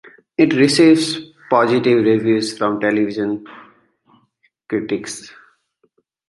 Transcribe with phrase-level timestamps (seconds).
[0.35, 3.45] It received positive reviews from television
[4.67, 5.31] critics.